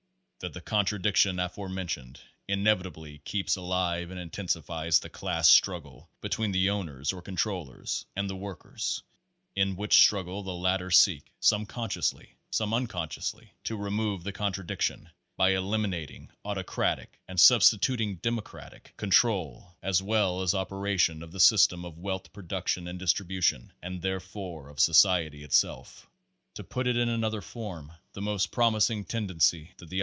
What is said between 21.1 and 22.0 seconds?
of the system of